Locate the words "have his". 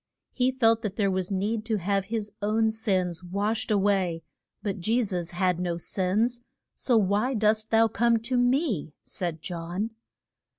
1.77-2.31